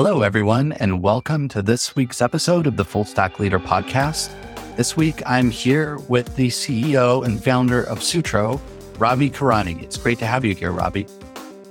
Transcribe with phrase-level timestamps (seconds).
[0.00, 4.30] Hello, everyone, and welcome to this week's episode of the Full Stack Leader Podcast.
[4.76, 8.60] This week, I'm here with the CEO and founder of Sutro,
[8.96, 9.82] Ravi Kurani.
[9.82, 11.04] It's great to have you here, Ravi.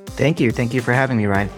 [0.08, 0.52] Thank you.
[0.52, 1.50] Thank you for having me, Ryan.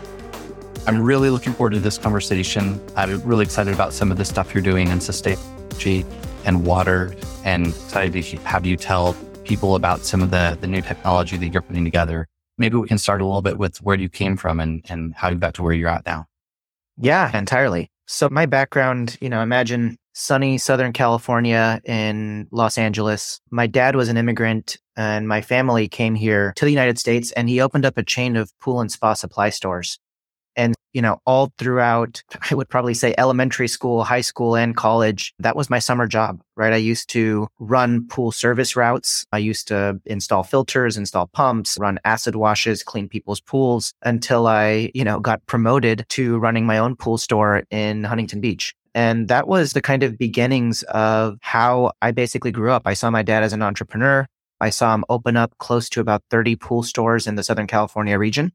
[0.86, 2.80] I'm really looking forward to this conversation.
[2.96, 6.06] I'm really excited about some of the stuff you're doing in sustainability
[6.46, 7.16] and water,
[7.46, 11.48] and excited to have you tell people about some of the, the new technology that
[11.48, 12.28] you're putting together.
[12.60, 15.30] Maybe we can start a little bit with where you came from and, and how
[15.30, 16.29] you got to where you're at now.
[17.02, 17.90] Yeah, entirely.
[18.08, 23.40] So my background, you know, imagine sunny Southern California in Los Angeles.
[23.52, 27.48] My dad was an immigrant and my family came here to the United States and
[27.48, 29.98] he opened up a chain of pool and spa supply stores.
[30.60, 35.34] And, you know, all throughout, I would probably say elementary school, high school, and college,
[35.40, 36.74] that was my summer job, right?
[36.74, 39.24] I used to run pool service routes.
[39.32, 44.92] I used to install filters, install pumps, run acid washes, clean people's pools until I,
[44.94, 48.76] you know, got promoted to running my own pool store in Huntington Beach.
[48.94, 52.82] And that was the kind of beginnings of how I basically grew up.
[52.86, 54.28] I saw my dad as an entrepreneur.
[54.60, 58.20] I saw him open up close to about 30 pool stores in the Southern California
[58.20, 58.52] region.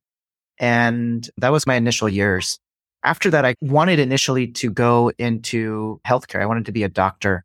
[0.59, 2.59] And that was my initial years.
[3.03, 6.41] After that, I wanted initially to go into healthcare.
[6.41, 7.45] I wanted to be a doctor.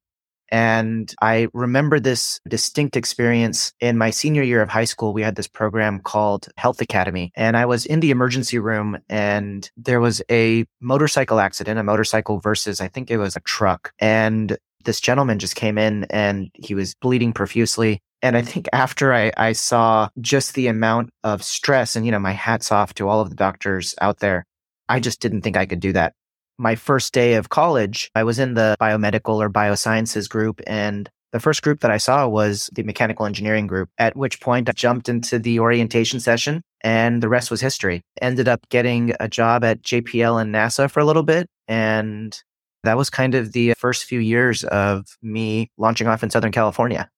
[0.51, 5.13] And I remember this distinct experience in my senior year of high school.
[5.13, 9.69] We had this program called Health Academy and I was in the emergency room and
[9.77, 13.93] there was a motorcycle accident, a motorcycle versus I think it was a truck.
[13.99, 18.01] And this gentleman just came in and he was bleeding profusely.
[18.21, 22.19] And I think after I, I saw just the amount of stress and, you know,
[22.19, 24.45] my hats off to all of the doctors out there,
[24.89, 26.13] I just didn't think I could do that.
[26.57, 30.59] My first day of college, I was in the biomedical or biosciences group.
[30.67, 34.67] And the first group that I saw was the mechanical engineering group, at which point
[34.67, 38.01] I jumped into the orientation session and the rest was history.
[38.21, 41.47] Ended up getting a job at JPL and NASA for a little bit.
[41.69, 42.37] And
[42.83, 47.09] that was kind of the first few years of me launching off in Southern California.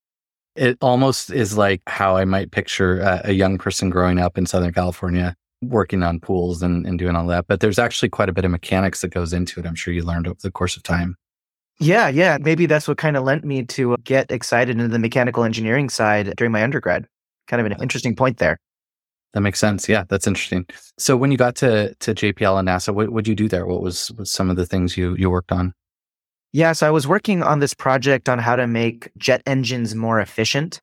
[0.56, 4.46] It almost is like how I might picture a, a young person growing up in
[4.46, 7.48] Southern California working on pools and, and doing all that.
[7.48, 9.66] But there's actually quite a bit of mechanics that goes into it.
[9.66, 11.16] I'm sure you learned over the course of time.
[11.80, 12.38] Yeah, yeah.
[12.40, 16.34] Maybe that's what kind of lent me to get excited into the mechanical engineering side
[16.38, 17.08] during my undergrad.
[17.48, 18.60] Kind of an interesting point there.
[19.34, 19.88] That makes sense.
[19.88, 20.66] Yeah, that's interesting.
[20.98, 23.66] So when you got to to JPL and NASA, what would you do there?
[23.66, 25.74] What was, was some of the things you you worked on?
[26.54, 30.20] Yeah, so I was working on this project on how to make jet engines more
[30.20, 30.82] efficient.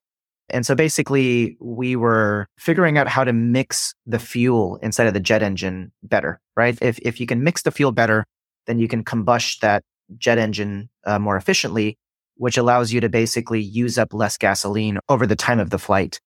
[0.48, 5.20] And so basically, we were figuring out how to mix the fuel inside of the
[5.20, 6.78] jet engine better, right?
[6.80, 8.24] If, if you can mix the fuel better,
[8.66, 9.82] then you can combust that
[10.16, 11.98] jet engine uh, more efficiently,
[12.36, 16.18] which allows you to basically use up less gasoline over the time of the flight.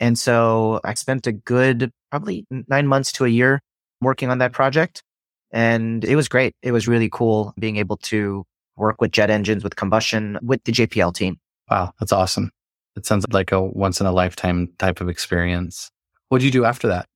[0.00, 3.60] And so I spent a good probably nine months to a year
[4.00, 5.04] working on that project.
[5.52, 6.54] And it was great.
[6.62, 8.44] It was really cool being able to
[8.78, 11.38] work with jet engines, with combustion, with the JPL team.
[11.70, 12.50] Wow, that's awesome.
[12.96, 15.90] It sounds like a once in a lifetime type of experience.
[16.28, 17.06] What did you do after that?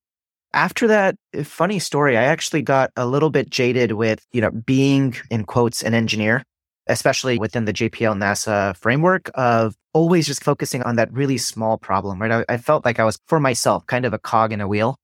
[0.55, 4.50] After that, eh, funny story, I actually got a little bit jaded with, you know,
[4.50, 6.45] being in quotes an engineer,
[6.87, 12.21] especially within the JPL NASA framework of always just focusing on that really small problem,
[12.21, 12.44] right?
[12.49, 14.97] I, I felt like I was for myself kind of a cog in a wheel.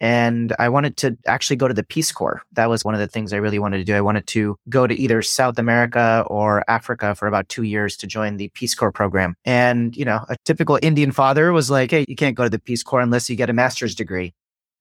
[0.00, 2.42] And I wanted to actually go to the Peace Corps.
[2.52, 3.94] That was one of the things I really wanted to do.
[3.94, 8.06] I wanted to go to either South America or Africa for about two years to
[8.06, 9.36] join the Peace Corps program.
[9.44, 12.58] And, you know, a typical Indian father was like, Hey, you can't go to the
[12.58, 14.34] Peace Corps unless you get a master's degree.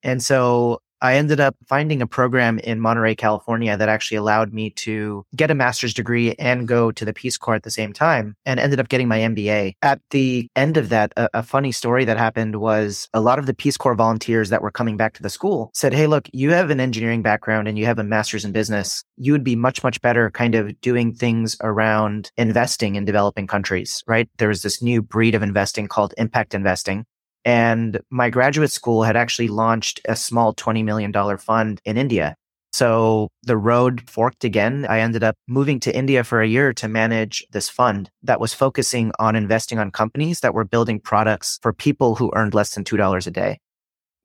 [0.04, 4.70] And so I ended up finding a program in Monterey, California that actually allowed me
[4.70, 8.38] to get a master's degree and go to the Peace Corps at the same time
[8.46, 9.74] and ended up getting my MBA.
[9.82, 13.48] At the end of that, a, a, funny story that happened was a lot of
[13.48, 16.52] the Peace Corps volunteers that were coming back to the school said, Hey, look, you
[16.52, 19.04] have an engineering background and you have a master's in business.
[19.18, 24.06] You would be much, much better kind of doing things around investing in developing countries,
[24.08, 24.30] right?
[24.38, 27.06] There was this new breed of investing called impact investing
[27.46, 32.36] and my graduate school had actually launched a small $20 million fund in India.
[32.72, 34.88] So the road forked again.
[34.90, 38.54] I ended up moving to India for a year to manage this fund that was
[38.54, 42.84] focusing on investing on companies that were building products for people who earned less than
[42.84, 43.60] $2 a day.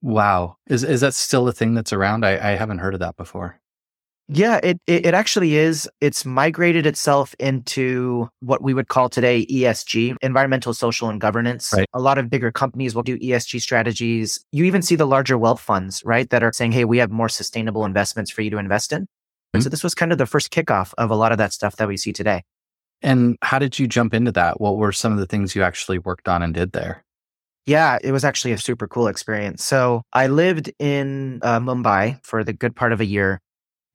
[0.00, 0.56] Wow.
[0.66, 2.24] Is, is that still a thing that's around?
[2.24, 3.60] I, I haven't heard of that before.
[4.30, 5.88] Yeah, it, it, it actually is.
[6.02, 11.72] It's migrated itself into what we would call today ESG, environmental, social, and governance.
[11.74, 11.88] Right.
[11.94, 14.44] A lot of bigger companies will do ESG strategies.
[14.52, 17.30] You even see the larger wealth funds, right, that are saying, "Hey, we have more
[17.30, 19.60] sustainable investments for you to invest in." Mm-hmm.
[19.60, 21.88] So this was kind of the first kickoff of a lot of that stuff that
[21.88, 22.42] we see today.
[23.00, 24.60] And how did you jump into that?
[24.60, 27.02] What were some of the things you actually worked on and did there?
[27.64, 29.62] Yeah, it was actually a super cool experience.
[29.62, 33.40] So I lived in uh, Mumbai for the good part of a year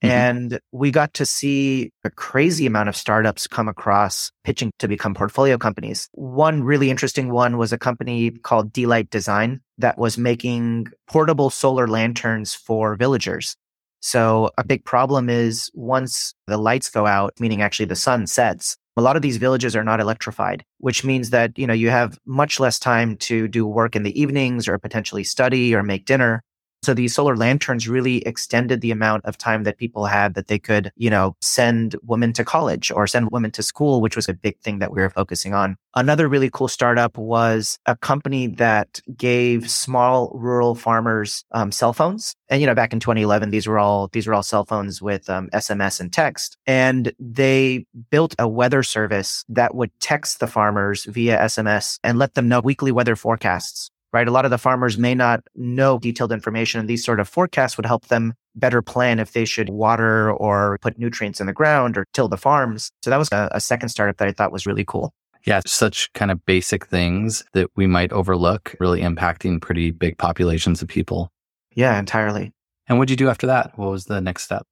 [0.04, 0.12] Mm-hmm.
[0.12, 5.14] And we got to see a crazy amount of startups come across pitching to become
[5.14, 6.10] portfolio companies.
[6.12, 11.88] One really interesting one was a company called D-Light Design that was making portable solar
[11.88, 13.56] lanterns for villagers.
[14.02, 18.76] So a big problem is once the lights go out, meaning actually the sun sets,
[18.98, 22.20] a lot of these villages are not electrified, which means that, you know, you have
[22.26, 26.44] much less time to do work in the evenings or potentially study or make dinner.
[26.84, 30.60] So these solar lanterns really extended the amount of time that people had that they
[30.60, 34.34] could, you know, send women to college or send women to school, which was a
[34.34, 35.78] big thing that we were focusing on.
[35.96, 42.36] Another really cool startup was a company that gave small rural farmers um, cell phones.
[42.50, 45.30] And you know, back in 2011, these were all these were all cell phones with
[45.30, 46.58] um, SMS and text.
[46.68, 52.34] And they built a weather service that would text the farmers via SMS and let
[52.34, 54.28] them know weekly weather forecasts right?
[54.28, 57.76] A lot of the farmers may not know detailed information and these sort of forecasts
[57.78, 61.98] would help them better plan if they should water or put nutrients in the ground
[61.98, 62.92] or till the farms.
[63.02, 65.14] So that was a, a second startup that I thought was really cool.
[65.46, 70.82] Yeah, such kind of basic things that we might overlook, really impacting pretty big populations
[70.82, 71.32] of people.
[71.76, 72.54] Yeah, entirely.
[72.88, 73.78] And what did you do after that?
[73.78, 74.66] What was the next step?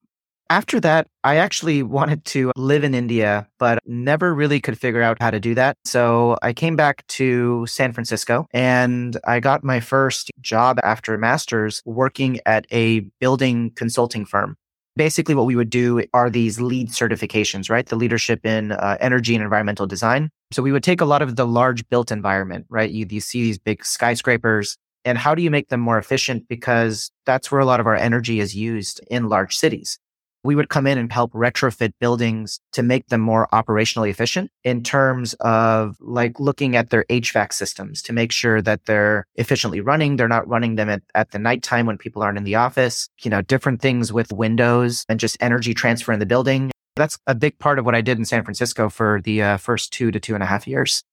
[0.51, 5.15] After that, I actually wanted to live in India, but never really could figure out
[5.21, 5.77] how to do that.
[5.85, 11.17] So I came back to San Francisco and I got my first job after a
[11.17, 14.57] master's working at a building consulting firm.
[14.97, 17.85] Basically, what we would do are these LEED certifications, right?
[17.85, 20.31] The leadership in uh, energy and environmental design.
[20.51, 22.91] So we would take a lot of the large built environment, right?
[22.91, 24.75] You, you see these big skyscrapers,
[25.05, 26.49] and how do you make them more efficient?
[26.49, 29.97] Because that's where a lot of our energy is used in large cities
[30.43, 34.83] we would come in and help retrofit buildings to make them more operationally efficient in
[34.83, 40.15] terms of like looking at their HVAC systems to make sure that they're efficiently running.
[40.15, 43.29] They're not running them at, at the nighttime when people aren't in the office, you
[43.29, 46.71] know, different things with windows and just energy transfer in the building.
[46.95, 49.93] That's a big part of what I did in San Francisco for the uh, first
[49.93, 51.03] two to two and a half years.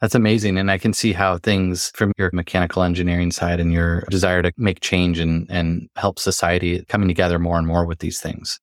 [0.00, 0.56] That's amazing.
[0.56, 4.50] And I can see how things from your mechanical engineering side and your desire to
[4.56, 8.58] make change and, and help society coming together more and more with these things.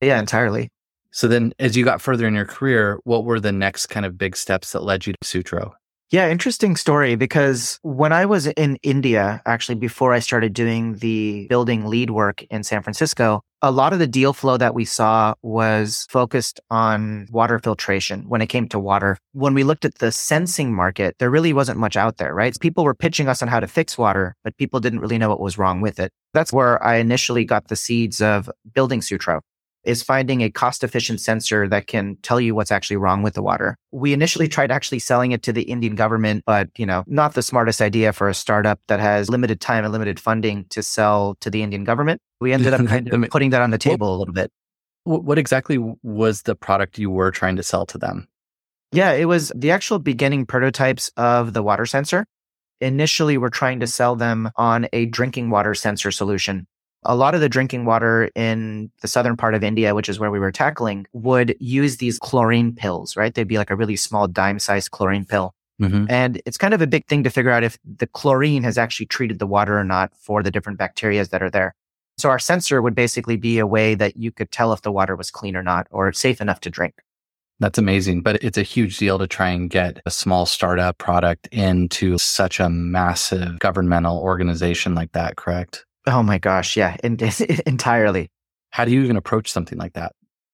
[0.00, 0.70] Yeah, entirely.
[1.12, 4.16] So then as you got further in your career, what were the next kind of
[4.16, 5.74] big steps that led you to Sutro?
[6.10, 11.46] Yeah, interesting story because when I was in India, actually before I started doing the
[11.48, 15.34] building LEED work in San Francisco, a lot of the deal flow that we saw
[15.42, 19.18] was focused on water filtration when it came to water.
[19.34, 22.58] When we looked at the sensing market, there really wasn't much out there, right?
[22.58, 25.40] People were pitching us on how to fix water, but people didn't really know what
[25.40, 26.10] was wrong with it.
[26.34, 29.42] That's where I initially got the seeds of building Sutro
[29.84, 33.42] is finding a cost efficient sensor that can tell you what's actually wrong with the
[33.42, 33.76] water.
[33.92, 37.42] We initially tried actually selling it to the Indian government, but you know, not the
[37.42, 41.50] smartest idea for a startup that has limited time and limited funding to sell to
[41.50, 42.20] the Indian government.
[42.40, 44.50] We ended up kind of putting that on the table a little bit.
[45.04, 48.28] What exactly was the product you were trying to sell to them?
[48.92, 52.26] Yeah, it was the actual beginning prototypes of the water sensor.
[52.80, 56.66] Initially, we're trying to sell them on a drinking water sensor solution
[57.04, 60.30] a lot of the drinking water in the southern part of India, which is where
[60.30, 63.34] we were tackling, would use these chlorine pills, right?
[63.34, 65.54] They'd be like a really small dime sized chlorine pill.
[65.80, 66.06] Mm-hmm.
[66.10, 69.06] And it's kind of a big thing to figure out if the chlorine has actually
[69.06, 71.74] treated the water or not for the different bacteria that are there.
[72.18, 75.16] So our sensor would basically be a way that you could tell if the water
[75.16, 76.96] was clean or not, or safe enough to drink.
[77.60, 78.20] That's amazing.
[78.20, 82.60] But it's a huge deal to try and get a small startup product into such
[82.60, 85.86] a massive governmental organization like that, correct?
[86.06, 86.76] Oh my gosh.
[86.76, 86.96] Yeah.
[87.02, 88.30] entirely.
[88.70, 90.12] How do you even approach something like that?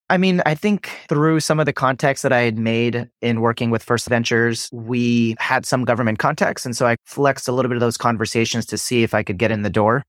[0.09, 3.71] I mean, I think through some of the contacts that I had made in working
[3.71, 6.65] with First Ventures, we had some government contacts.
[6.65, 9.37] And so I flexed a little bit of those conversations to see if I could
[9.37, 10.03] get in the door.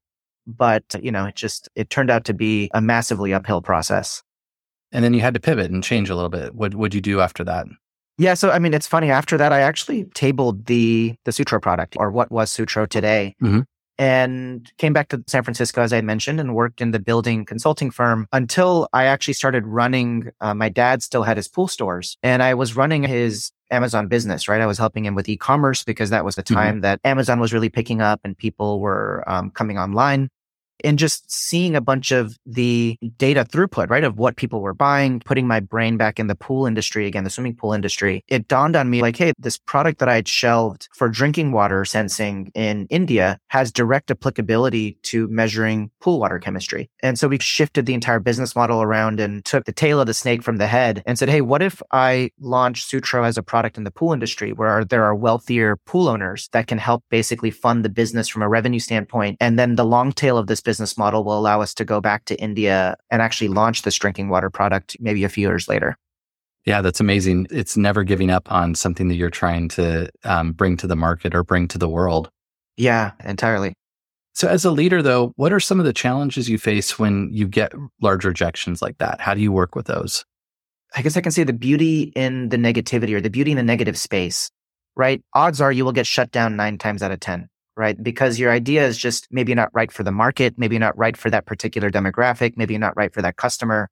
[0.46, 4.22] But, you know, it just, it turned out to be a massively uphill process.
[4.92, 6.54] And then you had to pivot and change a little bit.
[6.54, 7.66] What would you do after that?
[8.18, 9.10] Yeah, so I mean, it's funny.
[9.10, 13.60] After that, I actually tabled the the Sutro product, or what was Sutro today, mm-hmm
[13.98, 17.90] and came back to San Francisco, as I mentioned, and worked in the building consulting
[17.90, 20.30] firm until I actually started running.
[20.40, 24.48] Uh, my dad still had his pool stores and I was running his Amazon business,
[24.48, 24.60] right?
[24.60, 26.54] I was helping him with e-commerce because that was the mm-hmm.
[26.54, 26.82] time mm-hmm.
[26.82, 30.30] that Amazon was really picking up and people were um, coming online
[30.84, 35.20] and just seeing a bunch of the data throughput, right, of what people were buying,
[35.20, 38.76] putting my brain back in the pool industry again, the swimming pool industry, it dawned
[38.76, 42.86] on me like, hey, this product that I had shelved for drinking water sensing in
[42.90, 46.90] India has direct applicability to measuring pool water chemistry.
[47.02, 50.14] And so we shifted the entire business model around and took the tail of the
[50.14, 53.76] snake from the head and said, hey, what if I launch Sutro as a product
[53.76, 57.84] in the pool industry where there are wealthier pool owners that can help basically fund
[57.84, 59.36] the business from a revenue standpoint?
[59.40, 62.26] And then the long tail of this business model will allow us to go back
[62.26, 65.96] to India and actually launch this drinking water product maybe a few years later.
[66.66, 67.46] Yeah, that's amazing.
[67.50, 71.34] It's never giving up on something that you're trying to um, bring to the market
[71.34, 72.28] or bring to the world.
[72.76, 73.72] Yeah, entirely.
[74.34, 77.48] So, as a leader, though, what are some of the challenges you face when you
[77.48, 77.72] get
[78.02, 79.22] large rejections like that?
[79.22, 80.26] How do you work with those?
[80.94, 83.62] I guess I can say the beauty in the negativity or the beauty in the
[83.62, 84.50] negative space,
[84.96, 85.22] right?
[85.32, 87.48] Odds are you will get shut down nine times out of 10,
[87.78, 88.00] right?
[88.02, 91.30] Because your idea is just maybe not right for the market, maybe not right for
[91.30, 93.88] that particular demographic, maybe not right for that customer.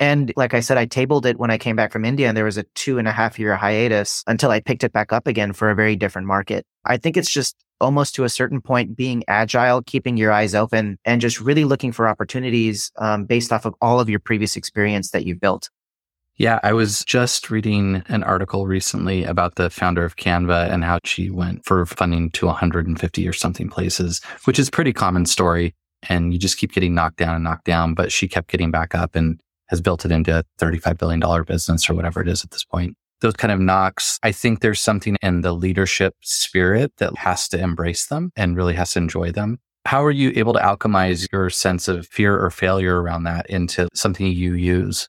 [0.00, 2.44] And like I said, I tabled it when I came back from India and there
[2.44, 5.52] was a two and a half year hiatus until I picked it back up again
[5.52, 6.66] for a very different market.
[6.84, 10.98] I think it's just almost to a certain point being agile, keeping your eyes open
[11.04, 15.10] and just really looking for opportunities um, based off of all of your previous experience
[15.10, 15.70] that you've built.
[16.36, 20.98] Yeah, I was just reading an article recently about the founder of Canva and how
[21.04, 25.74] she went for funding to 150 or something places, which is pretty common story.
[26.08, 28.96] And you just keep getting knocked down and knocked down, but she kept getting back
[28.96, 32.50] up and has built it into a $35 billion business or whatever it is at
[32.50, 32.96] this point.
[33.20, 37.60] Those kind of knocks, I think there's something in the leadership spirit that has to
[37.60, 39.60] embrace them and really has to enjoy them.
[39.86, 43.88] How are you able to alchemize your sense of fear or failure around that into
[43.94, 45.08] something you use?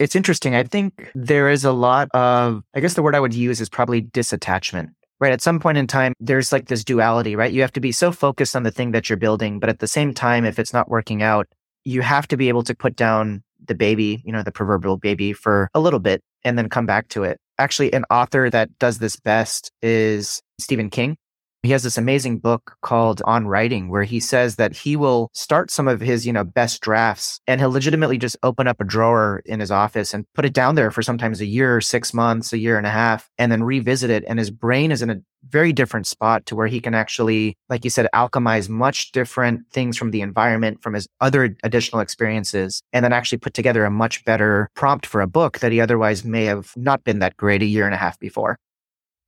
[0.00, 0.54] It's interesting.
[0.54, 3.68] I think there is a lot of, I guess the word I would use is
[3.68, 4.90] probably disattachment.
[5.20, 5.32] Right.
[5.32, 7.52] At some point in time, there's like this duality, right?
[7.52, 9.60] You have to be so focused on the thing that you're building.
[9.60, 11.46] But at the same time, if it's not working out,
[11.84, 15.32] you have to be able to put down the baby, you know, the proverbial baby
[15.32, 17.38] for a little bit and then come back to it.
[17.58, 21.16] Actually, an author that does this best is Stephen King.
[21.64, 25.70] He has this amazing book called On Writing where he says that he will start
[25.70, 29.40] some of his, you know, best drafts and he'll legitimately just open up a drawer
[29.46, 32.58] in his office and put it down there for sometimes a year, six months, a
[32.58, 34.24] year and a half, and then revisit it.
[34.28, 37.82] And his brain is in a very different spot to where he can actually, like
[37.84, 43.02] you said, alchemize much different things from the environment, from his other additional experiences, and
[43.02, 46.44] then actually put together a much better prompt for a book that he otherwise may
[46.44, 48.58] have not been that great a year and a half before.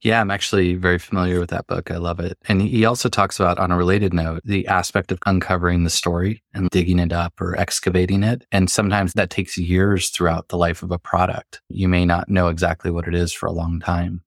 [0.07, 1.91] Yeah, I'm actually very familiar with that book.
[1.91, 2.39] I love it.
[2.47, 6.45] And he also talks about, on a related note, the aspect of uncovering the story
[6.55, 8.45] and digging it up or excavating it.
[8.53, 11.61] And sometimes that takes years throughout the life of a product.
[11.69, 14.23] You may not know exactly what it is for a long time.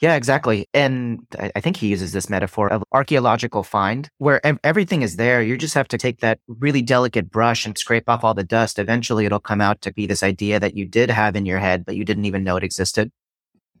[0.00, 0.68] Yeah, exactly.
[0.72, 5.42] And I think he uses this metaphor of archaeological find where everything is there.
[5.42, 8.78] You just have to take that really delicate brush and scrape off all the dust.
[8.78, 11.84] Eventually, it'll come out to be this idea that you did have in your head,
[11.84, 13.10] but you didn't even know it existed.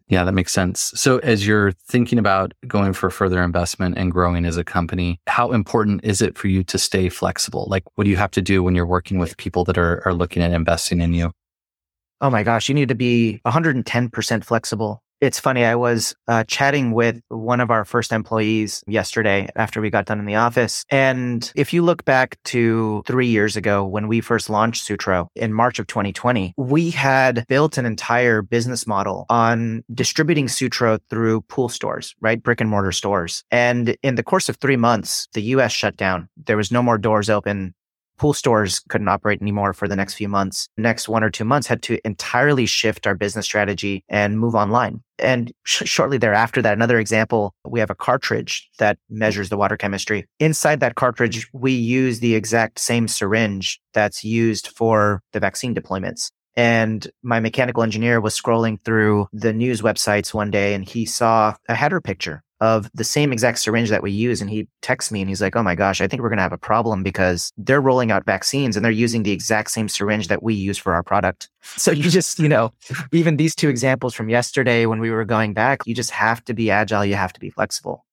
[0.08, 0.92] Yeah, that makes sense.
[0.94, 5.52] So, as you're thinking about going for further investment and growing as a company, how
[5.52, 7.66] important is it for you to stay flexible?
[7.70, 10.12] Like, what do you have to do when you're working with people that are, are
[10.12, 11.32] looking at investing in you?
[12.20, 15.02] Oh my gosh, you need to be 110% flexible.
[15.24, 15.64] It's funny.
[15.64, 20.18] I was uh, chatting with one of our first employees yesterday after we got done
[20.18, 20.84] in the office.
[20.90, 25.54] And if you look back to three years ago when we first launched Sutro in
[25.54, 31.70] March of 2020, we had built an entire business model on distributing Sutro through pool
[31.70, 32.42] stores, right?
[32.42, 33.44] Brick and mortar stores.
[33.50, 36.28] And in the course of three months, the US shut down.
[36.36, 37.72] There was no more doors open
[38.18, 40.68] pool stores couldn't operate anymore for the next few months.
[40.76, 45.02] Next one or two months had to entirely shift our business strategy and move online.
[45.18, 49.76] And sh- shortly thereafter, that another example, we have a cartridge that measures the water
[49.76, 50.26] chemistry.
[50.40, 56.30] Inside that cartridge, we use the exact same syringe that's used for the vaccine deployments.
[56.56, 61.54] And my mechanical engineer was scrolling through the news websites one day and he saw
[61.68, 64.40] a header picture of the same exact syringe that we use.
[64.40, 66.42] And he texts me and he's like, Oh my gosh, I think we're going to
[66.42, 70.28] have a problem because they're rolling out vaccines and they're using the exact same syringe
[70.28, 71.50] that we use for our product.
[71.76, 72.72] So you just, you know,
[73.10, 76.54] even these two examples from yesterday when we were going back, you just have to
[76.54, 77.04] be agile.
[77.04, 78.04] You have to be flexible.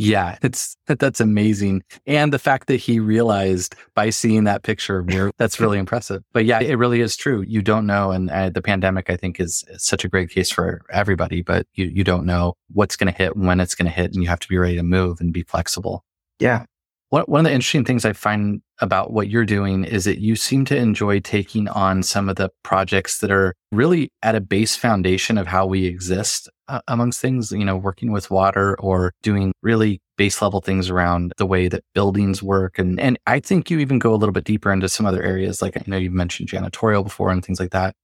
[0.00, 1.82] Yeah, it's that's amazing.
[2.06, 5.04] And the fact that he realized by seeing that picture
[5.36, 6.22] that's really impressive.
[6.32, 7.44] But yeah, it really is true.
[7.46, 8.10] You don't know.
[8.10, 11.86] And uh, the pandemic, I think, is, such a great case for everybody, but you,
[11.86, 14.40] you don't know what's going to hit, when it's going to hit, and you have
[14.40, 16.04] to be ready to move and be flexible.
[16.38, 16.64] Yeah.
[17.10, 20.36] What, one of the interesting things I find about what you're doing is that you
[20.36, 24.76] seem to enjoy taking on some of the projects that are really at a base
[24.76, 29.52] foundation of how we exist uh, amongst things, you know, working with water or doing
[29.62, 32.78] really base level things around the way that buildings work.
[32.78, 35.60] And, and I think you even go a little bit deeper into some other areas.
[35.60, 37.94] Like I know you've mentioned janitorial before and things like that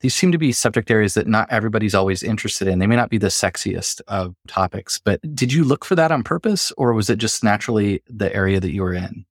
[0.00, 2.78] these seem to be subject areas that not everybody's always interested in.
[2.78, 6.22] They may not be the sexiest of topics, but did you look for that on
[6.22, 9.24] purpose or was it just naturally the area that you were in?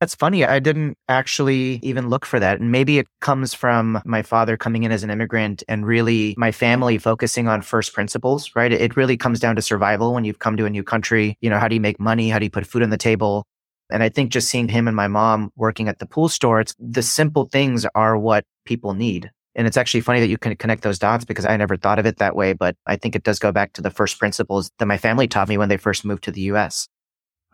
[0.00, 0.44] That's funny.
[0.44, 2.60] I didn't actually even look for that.
[2.60, 6.52] And maybe it comes from my father coming in as an immigrant and really my
[6.52, 8.70] family focusing on first principles, right?
[8.70, 11.38] It really comes down to survival when you've come to a new country.
[11.40, 12.28] You know, how do you make money?
[12.28, 13.46] How do you put food on the table?
[13.90, 16.74] And I think just seeing him and my mom working at the pool store, it's
[16.78, 19.30] the simple things are what people need.
[19.54, 22.04] And it's actually funny that you can connect those dots because I never thought of
[22.04, 22.52] it that way.
[22.52, 25.48] But I think it does go back to the first principles that my family taught
[25.48, 26.86] me when they first moved to the US.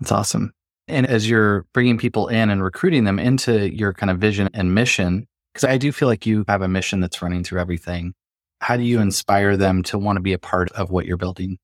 [0.01, 0.53] That's awesome.
[0.89, 4.75] And as you're bringing people in and recruiting them into your kind of vision and
[4.75, 8.15] mission, because I do feel like you have a mission that's running through everything.
[8.61, 11.59] How do you inspire them to want to be a part of what you're building?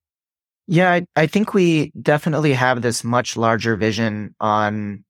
[0.67, 5.03] Yeah, I, I think we definitely have this much larger vision on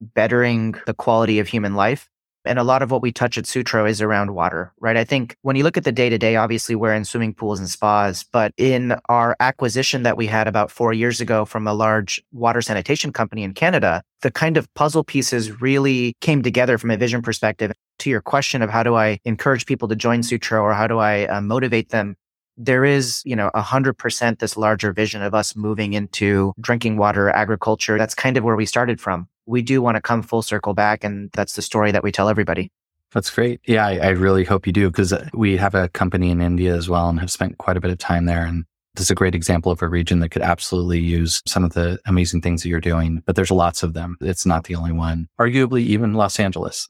[0.00, 2.08] bettering the quality of human life.
[2.46, 4.96] And a lot of what we touch at Sutro is around water, right?
[4.96, 7.58] I think when you look at the day to day, obviously we're in swimming pools
[7.58, 11.74] and spas, but in our acquisition that we had about four years ago from a
[11.74, 16.90] large water sanitation company in Canada, the kind of puzzle pieces really came together from
[16.90, 17.72] a vision perspective.
[18.00, 20.98] To your question of how do I encourage people to join Sutro or how do
[20.98, 22.16] I uh, motivate them?
[22.58, 26.96] There is, you know, a hundred percent this larger vision of us moving into drinking
[26.96, 27.98] water, agriculture.
[27.98, 31.04] That's kind of where we started from we do want to come full circle back.
[31.04, 32.70] And that's the story that we tell everybody.
[33.12, 33.60] That's great.
[33.66, 36.74] Yeah, I, I really hope you do because uh, we have a company in India
[36.74, 38.44] as well and have spent quite a bit of time there.
[38.44, 41.74] And this is a great example of a region that could absolutely use some of
[41.74, 44.16] the amazing things that you're doing, but there's lots of them.
[44.20, 45.28] It's not the only one.
[45.40, 46.88] Arguably, even Los Angeles.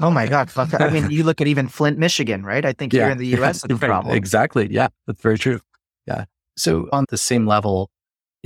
[0.00, 0.50] Oh my God.
[0.56, 2.64] I mean, you look at even Flint, Michigan, right?
[2.64, 3.02] I think yeah.
[3.02, 4.16] here in the US, it's a problem.
[4.16, 4.68] Exactly.
[4.70, 5.60] Yeah, that's very true.
[6.06, 6.24] Yeah.
[6.56, 7.90] So, on the same level,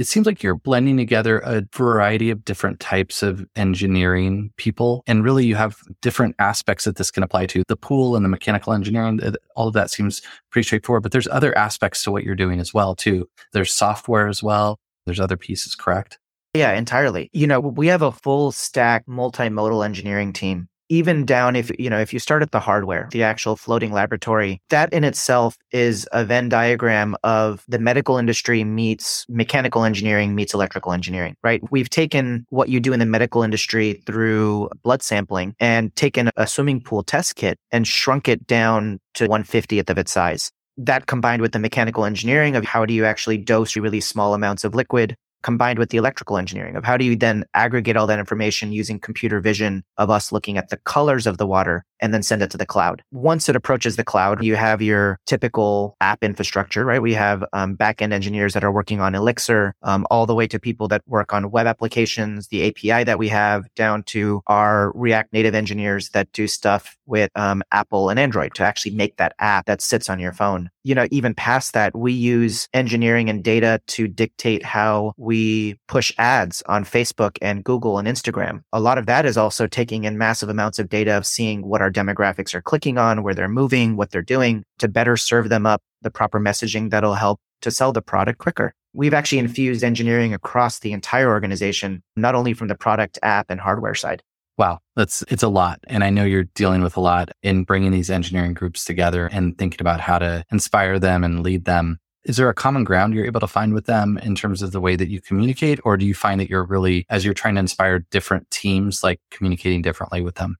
[0.00, 5.02] it seems like you're blending together a variety of different types of engineering people.
[5.06, 8.30] And really, you have different aspects that this can apply to the pool and the
[8.30, 9.20] mechanical engineering.
[9.56, 12.72] All of that seems pretty straightforward, but there's other aspects to what you're doing as
[12.72, 13.28] well, too.
[13.52, 14.78] There's software as well.
[15.04, 16.18] There's other pieces, correct?
[16.54, 17.28] Yeah, entirely.
[17.34, 21.98] You know, we have a full stack multimodal engineering team even down if you know
[21.98, 26.24] if you start at the hardware the actual floating laboratory that in itself is a
[26.24, 31.62] venn diagram of the medical industry meets mechanical engineering meets electrical engineering right?
[31.70, 36.46] We've taken what you do in the medical industry through blood sampling and taken a
[36.46, 40.50] swimming pool test kit and shrunk it down to 150th of its size.
[40.76, 44.64] That combined with the mechanical engineering of how do you actually dose really small amounts
[44.64, 48.18] of liquid combined with the electrical engineering of how do you then aggregate all that
[48.18, 52.22] information using computer vision of us looking at the colors of the water and then
[52.22, 53.02] send it to the cloud.
[53.12, 57.02] Once it approaches the cloud, you have your typical app infrastructure, right?
[57.02, 60.58] We have um, backend engineers that are working on Elixir, um, all the way to
[60.58, 65.32] people that work on web applications, the API that we have, down to our React
[65.32, 69.66] Native engineers that do stuff with um, Apple and Android to actually make that app
[69.66, 70.70] that sits on your phone.
[70.84, 76.12] You know, even past that, we use engineering and data to dictate how we push
[76.16, 78.62] ads on Facebook and Google and Instagram.
[78.72, 81.82] A lot of that is also taking in massive amounts of data of seeing what
[81.82, 85.66] our demographics are clicking on, where they're moving, what they're doing to better serve them
[85.66, 88.72] up the proper messaging that'll help to sell the product quicker.
[88.92, 93.60] We've actually infused engineering across the entire organization, not only from the product, app, and
[93.60, 94.22] hardware side.
[94.60, 95.80] Wow, that's it's a lot.
[95.86, 99.56] And I know you're dealing with a lot in bringing these engineering groups together and
[99.56, 101.98] thinking about how to inspire them and lead them.
[102.24, 104.80] Is there a common ground you're able to find with them in terms of the
[104.80, 105.80] way that you communicate?
[105.82, 109.18] Or do you find that you're really, as you're trying to inspire different teams, like
[109.30, 110.58] communicating differently with them?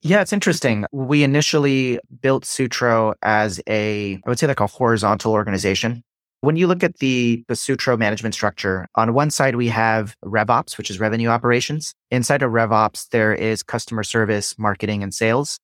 [0.00, 0.86] Yeah, it's interesting.
[0.90, 6.02] We initially built Sutro as a, I would say like a horizontal organization.
[6.44, 10.76] When you look at the, the Sutro management structure, on one side, we have RevOps,
[10.76, 11.94] which is revenue operations.
[12.10, 15.58] Inside of RevOps, there is customer service, marketing, and sales.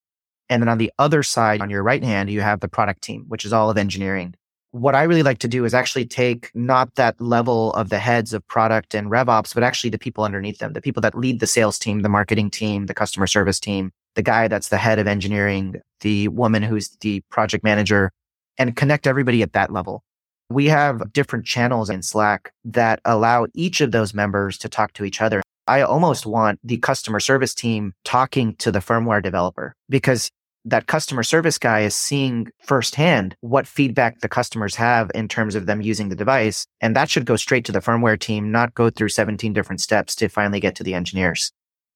[0.49, 3.27] And then on the other side, on your right hand, you have the product team,
[3.29, 4.35] which is all of engineering.
[4.71, 8.33] What I really like to do is actually take not that level of the heads
[8.33, 11.47] of product and RevOps, but actually the people underneath them, the people that lead the
[11.47, 15.07] sales team, the marketing team, the customer service team, the guy that's the head of
[15.07, 18.12] engineering, the woman who's the project manager,
[18.57, 20.03] and connect everybody at that level.
[20.51, 25.05] We have different channels in Slack that allow each of those members to talk to
[25.05, 25.43] each other.
[25.69, 30.29] I almost want the customer service team talking to the firmware developer because
[30.65, 35.67] that customer service guy is seeing firsthand what feedback the customers have in terms of
[35.67, 36.67] them using the device.
[36.81, 40.17] And that should go straight to the firmware team, not go through 17 different steps
[40.17, 41.53] to finally get to the engineers.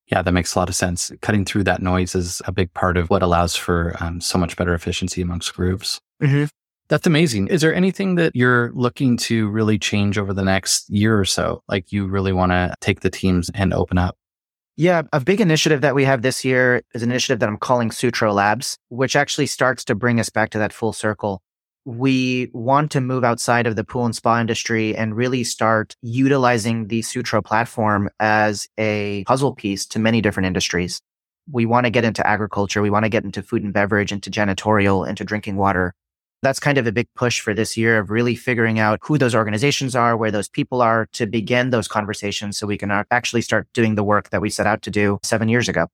[0.06, 1.10] Yeah, that makes a lot of sense.
[1.22, 4.56] Cutting through that noise is a big part of what allows for um, so much
[4.56, 5.98] better efficiency amongst groups.
[6.22, 6.44] Mm-hmm.
[6.88, 7.48] That's amazing.
[7.48, 11.62] Is there anything that you're looking to really change over the next year or so?
[11.68, 14.16] Like you really want to take the teams and open up?
[14.76, 17.90] Yeah, a big initiative that we have this year is an initiative that I'm calling
[17.90, 21.42] Sutro Labs, which actually starts to bring us back to that full circle
[21.84, 26.88] we want to move outside of the pool and spa industry and really start utilizing
[26.88, 31.00] the Sutro platform as a puzzle piece to many different industries.
[31.50, 32.80] We want to get into agriculture.
[32.80, 35.94] We want to get into food and beverage, into janitorial, into drinking water.
[36.44, 39.34] That's kind of a big push for this year of really figuring out who those
[39.34, 43.40] organizations are, where those people are to begin those conversations so we can uh, actually
[43.40, 45.86] start doing the work that we set out to do seven years ago.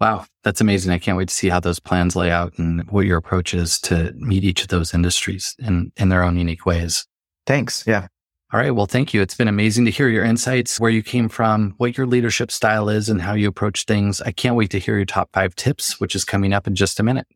[0.00, 0.92] Wow, that's amazing.
[0.92, 3.80] I can't wait to see how those plans lay out and what your approach is
[3.80, 7.04] to meet each of those industries in, in their own unique ways.
[7.44, 7.84] Thanks.
[7.84, 8.06] Yeah.
[8.52, 8.70] All right.
[8.70, 9.20] Well, thank you.
[9.20, 12.88] It's been amazing to hear your insights, where you came from, what your leadership style
[12.88, 14.22] is, and how you approach things.
[14.22, 17.00] I can't wait to hear your top five tips, which is coming up in just
[17.00, 17.26] a minute.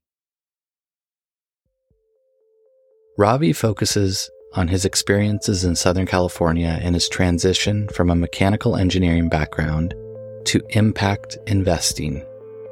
[3.16, 9.29] Ravi focuses on his experiences in Southern California and his transition from a mechanical engineering
[9.29, 9.94] background
[10.44, 12.25] to impact investing.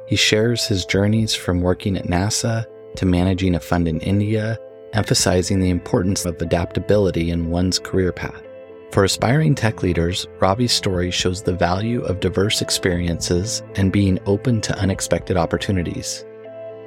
[0.07, 4.57] He shares his journeys from working at NASA to managing a fund in India
[4.93, 8.43] emphasizing the importance of adaptability in one's career path.
[8.91, 14.59] For aspiring tech leaders, Ravi's story shows the value of diverse experiences and being open
[14.61, 16.25] to unexpected opportunities.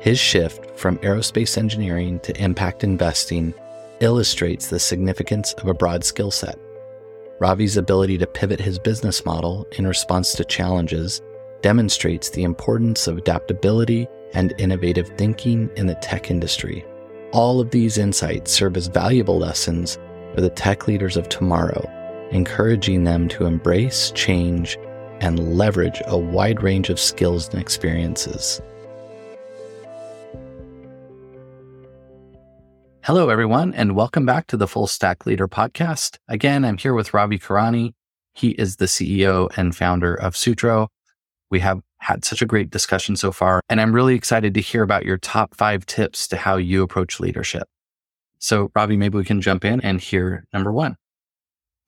[0.04, 3.54] His shift from aerospace engineering to impact investing
[4.00, 6.58] illustrates the significance of a broad skill set.
[7.40, 11.22] Ravi's ability to pivot his business model in response to challenges
[11.62, 16.84] demonstrates the importance of adaptability and innovative thinking in the tech industry.
[17.32, 19.98] All of these insights serve as valuable lessons
[20.34, 21.82] for the tech leaders of tomorrow,
[22.30, 24.76] encouraging them to embrace change
[25.22, 28.60] and leverage a wide range of skills and experiences.
[33.06, 36.16] Hello, everyone, and welcome back to the Full Stack Leader podcast.
[36.26, 37.92] Again, I'm here with Ravi Kurani.
[38.32, 40.88] He is the CEO and founder of Sutro.
[41.50, 43.60] We have had such a great discussion so far.
[43.68, 47.20] And I'm really excited to hear about your top five tips to how you approach
[47.20, 47.64] leadership.
[48.38, 50.96] So, Ravi, maybe we can jump in and hear number one.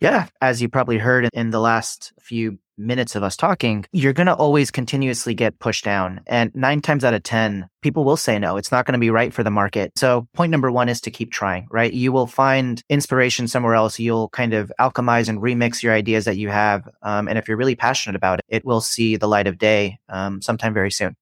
[0.02, 0.26] Yeah.
[0.42, 4.34] As you probably heard in the last few minutes of us talking, you're going to
[4.34, 6.20] always continuously get pushed down.
[6.26, 8.56] And nine times out of 10, people will say no.
[8.56, 9.92] It's not going to be right for the market.
[9.96, 11.92] So point number one is to keep trying, right?
[11.92, 13.98] You will find inspiration somewhere else.
[13.98, 16.88] You'll kind of alchemize and remix your ideas that you have.
[17.02, 19.98] Um, and if you're really passionate about it, it will see the light of day
[20.08, 21.16] um, sometime very soon.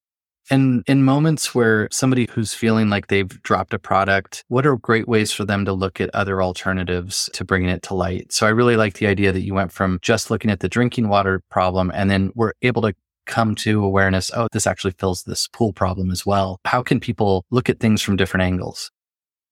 [0.50, 5.09] And in moments where somebody who's feeling like they've dropped a product, what are great
[5.09, 8.33] ways for them to look at other alternatives to bringing it to light?
[8.33, 11.09] So I really like the idea that you went from just looking at the drinking
[11.09, 12.94] water problem and then we're able to
[13.26, 16.61] come to awareness, oh, this actually fills this pool problem as well.
[16.66, 18.90] How can people look at things from different angles?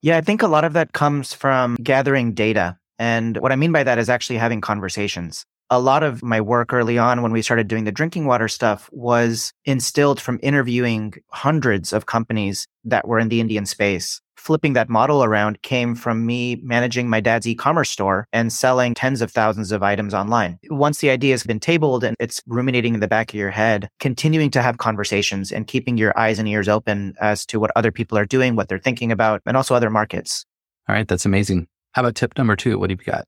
[0.03, 2.77] Yeah, I think a lot of that comes from gathering data.
[2.99, 6.71] And what I mean by that is actually having conversations a lot of my work
[6.75, 11.95] early on when we started doing the drinking water stuff was instilled from interviewing hundreds
[11.95, 14.21] of companies that were in the Indian space.
[14.37, 19.23] Flipping that model around came from me managing my dad's e-commerce store and selling tens
[19.23, 20.59] of thousands of items online.
[20.69, 23.89] Once the idea has been tabled and it's ruminating in the back of your head,
[23.99, 27.91] continuing to have conversations and keeping your eyes and ears open as to what other
[27.91, 30.45] people are doing, what they're thinking about, and also other markets.
[30.87, 31.09] All right.
[31.09, 31.67] That's amazing.
[31.93, 32.79] How about tip number two?
[32.79, 33.25] What have you got?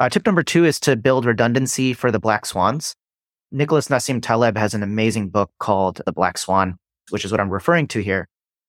[0.00, 2.96] Uh, tip number two is to build redundancy for the black swans.
[3.52, 6.78] Nicholas Nassim Taleb has an amazing book called The Black Swan,
[7.10, 8.26] which is what I'm referring to here.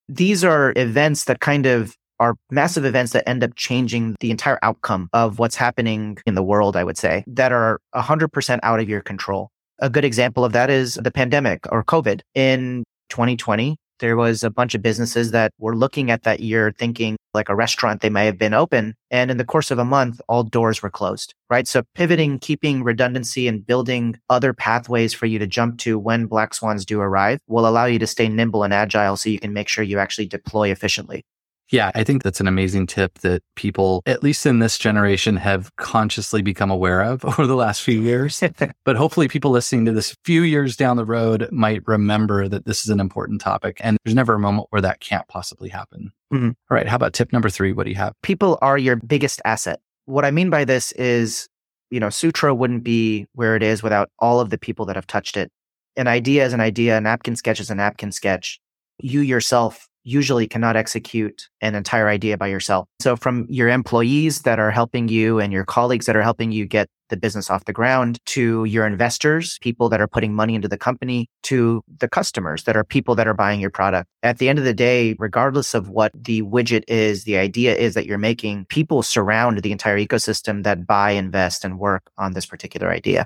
[0.10, 4.60] These are events that kind of are massive events that end up changing the entire
[4.62, 8.90] outcome of what's happening in the world, I would say, that are 100% out of
[8.90, 9.52] your control.
[9.80, 12.22] A good example of that is the pandemic or COVID.
[12.36, 17.16] In 2020, there was a bunch of businesses that were looking at that year thinking
[17.34, 18.96] like a restaurant, they may have been open.
[19.10, 21.68] And in the course of a month, all doors were closed, right?
[21.68, 26.54] So pivoting, keeping redundancy and building other pathways for you to jump to when black
[26.54, 29.70] swans do arrive will allow you to stay nimble and agile so you can make
[29.70, 31.24] sure you actually deploy efficiently.
[31.72, 35.74] Yeah, I think that's an amazing tip that people, at least in this generation, have
[35.78, 38.44] consciously become aware of over the last few years.
[38.86, 42.84] but hopefully, people listening to this few years down the road might remember that this
[42.84, 43.80] is an important topic.
[43.82, 46.12] And there's never a moment where that can't possibly happen.
[46.34, 46.50] Mm-hmm.
[46.50, 46.88] All right.
[46.88, 47.72] How about tip number three?
[47.72, 48.14] What do you have?
[48.22, 49.80] People are your biggest asset.
[50.06, 51.48] What I mean by this is,
[51.90, 55.08] you know, Sutro wouldn't be where it is without all of the people that have
[55.08, 55.50] touched it.
[55.96, 58.60] An idea is an idea, a napkin sketch is a napkin sketch.
[59.00, 62.88] You yourself usually cannot execute an entire idea by yourself.
[63.00, 66.66] So from your employees that are helping you and your colleagues that are helping you
[66.66, 70.68] get the business off the ground to your investors, people that are putting money into
[70.68, 74.10] the company to the customers that are people that are buying your product.
[74.24, 77.94] At the end of the day, regardless of what the widget is, the idea is
[77.96, 82.46] that you're making, people surround the entire ecosystem that buy, invest and work on this
[82.46, 83.26] particular idea.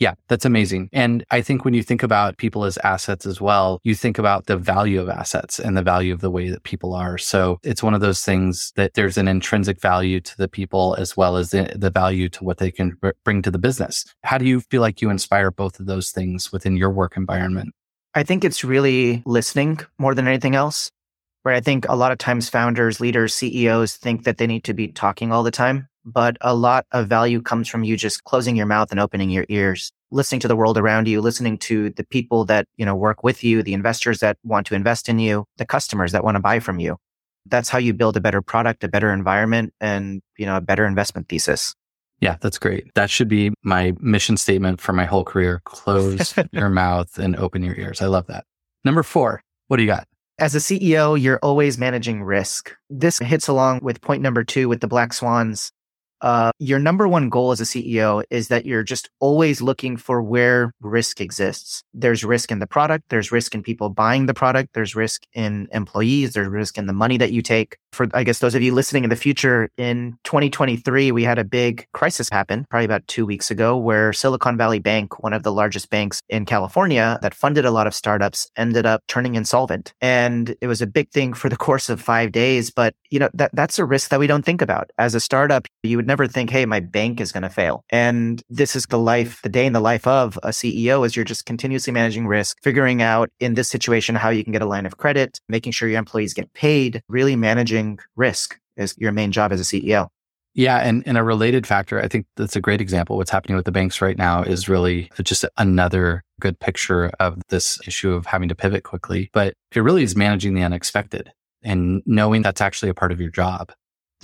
[0.00, 0.88] Yeah, that's amazing.
[0.92, 4.46] And I think when you think about people as assets as well, you think about
[4.46, 7.16] the value of assets and the value of the way that people are.
[7.16, 11.16] So it's one of those things that there's an intrinsic value to the people as
[11.16, 14.04] well as the, the value to what they can bring to the business.
[14.24, 17.72] How do you feel like you inspire both of those things within your work environment?
[18.14, 20.90] I think it's really listening more than anything else.
[21.44, 21.56] Right.
[21.56, 24.88] I think a lot of times founders, leaders, CEOs think that they need to be
[24.88, 28.66] talking all the time, but a lot of value comes from you just closing your
[28.66, 32.44] mouth and opening your ears, listening to the world around you, listening to the people
[32.44, 35.66] that, you know, work with you, the investors that want to invest in you, the
[35.66, 36.96] customers that want to buy from you.
[37.46, 40.86] That's how you build a better product, a better environment and, you know, a better
[40.86, 41.74] investment thesis.
[42.20, 42.94] Yeah, that's great.
[42.94, 45.60] That should be my mission statement for my whole career.
[45.64, 48.00] Close your mouth and open your ears.
[48.00, 48.44] I love that.
[48.84, 50.06] Number four, what do you got?
[50.38, 52.74] As a CEO, you're always managing risk.
[52.90, 55.70] This hits along with point number two with the black swans
[56.24, 60.22] uh, your number one goal as a CEO is that you're just always looking for
[60.22, 61.82] where risk exists.
[61.92, 63.04] There's risk in the product.
[63.10, 64.70] There's risk in people buying the product.
[64.72, 66.32] There's risk in employees.
[66.32, 67.76] There's risk in the money that you take.
[67.92, 71.44] For, I guess, those of you listening in the future, in 2023, we had a
[71.44, 75.52] big crisis happen probably about two weeks ago where Silicon Valley Bank, one of the
[75.52, 79.92] largest banks in California that funded a lot of startups, ended up turning insolvent.
[80.00, 82.70] And it was a big thing for the course of five days.
[82.70, 84.90] But, you know, that, that's a risk that we don't think about.
[84.96, 87.84] As a startup, you would never never think, hey, my bank is going to fail.
[87.90, 91.24] And this is the life, the day in the life of a CEO is you're
[91.24, 94.86] just continuously managing risk, figuring out in this situation how you can get a line
[94.86, 99.50] of credit, making sure your employees get paid, really managing risk is your main job
[99.50, 100.06] as a CEO.
[100.54, 100.78] Yeah.
[100.78, 103.16] And, and a related factor, I think that's a great example.
[103.16, 107.80] What's happening with the banks right now is really just another good picture of this
[107.88, 109.30] issue of having to pivot quickly.
[109.32, 111.32] But it really is managing the unexpected
[111.64, 113.72] and knowing that's actually a part of your job.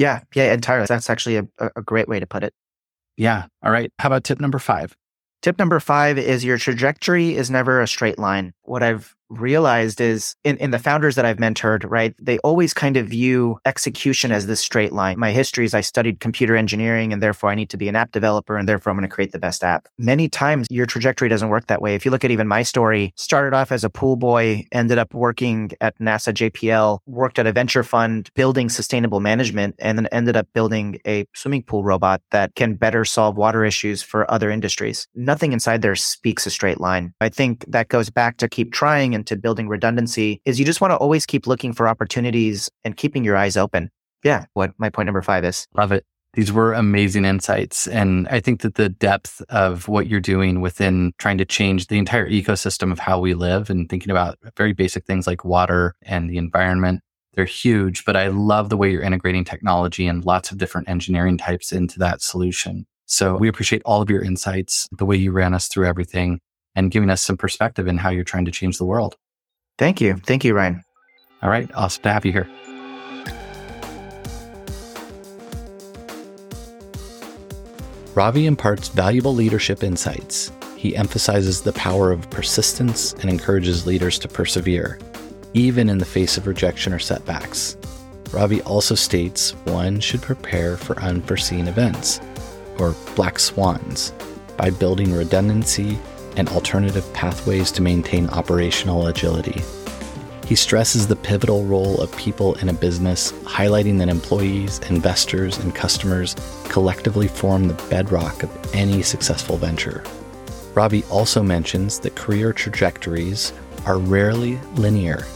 [0.00, 0.86] Yeah, yeah, entirely.
[0.86, 2.54] That's actually a, a great way to put it.
[3.18, 3.44] Yeah.
[3.62, 3.92] All right.
[3.98, 4.96] How about tip number five?
[5.42, 8.54] Tip number five is your trajectory is never a straight line.
[8.70, 12.96] What I've realized is in, in the founders that I've mentored, right, they always kind
[12.96, 15.18] of view execution as this straight line.
[15.18, 18.12] My history is I studied computer engineering and therefore I need to be an app
[18.12, 19.88] developer and therefore I'm going to create the best app.
[19.98, 21.94] Many times your trajectory doesn't work that way.
[21.94, 25.14] If you look at even my story, started off as a pool boy, ended up
[25.14, 30.36] working at NASA JPL, worked at a venture fund building sustainable management, and then ended
[30.36, 35.06] up building a swimming pool robot that can better solve water issues for other industries.
[35.14, 37.14] Nothing inside there speaks a straight line.
[37.20, 40.90] I think that goes back to keep trying into building redundancy is you just want
[40.90, 43.90] to always keep looking for opportunities and keeping your eyes open.
[44.22, 45.66] Yeah, what my point number five is.
[45.74, 46.04] Love it.
[46.34, 47.88] These were amazing insights.
[47.88, 51.96] And I think that the depth of what you're doing within trying to change the
[51.96, 56.28] entire ecosystem of how we live and thinking about very basic things like water and
[56.28, 57.00] the environment,
[57.32, 58.04] they're huge.
[58.04, 61.98] But I love the way you're integrating technology and lots of different engineering types into
[62.00, 62.84] that solution.
[63.06, 66.40] So we appreciate all of your insights, the way you ran us through everything
[66.74, 69.16] and giving us some perspective in how you're trying to change the world.
[69.78, 70.16] Thank you.
[70.16, 70.84] Thank you, Ryan.
[71.42, 71.70] All right.
[71.74, 72.48] Awesome to have you here.
[78.14, 80.50] Ravi imparts valuable leadership insights.
[80.76, 84.98] He emphasizes the power of persistence and encourages leaders to persevere,
[85.54, 87.76] even in the face of rejection or setbacks.
[88.32, 92.20] Ravi also states one should prepare for unforeseen events,
[92.78, 94.12] or black swans,
[94.56, 95.98] by building redundancy
[96.40, 99.62] and alternative pathways to maintain operational agility.
[100.46, 105.74] He stresses the pivotal role of people in a business, highlighting that employees, investors, and
[105.74, 106.34] customers
[106.68, 110.02] collectively form the bedrock of any successful venture.
[110.74, 113.52] Ravi also mentions that career trajectories
[113.84, 115.26] are rarely linear,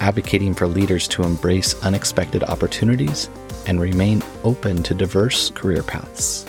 [0.00, 3.30] advocating for leaders to embrace unexpected opportunities
[3.66, 6.44] and remain open to diverse career paths.